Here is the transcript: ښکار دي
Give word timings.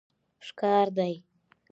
ښکار 0.47 0.87
دي 0.97 1.13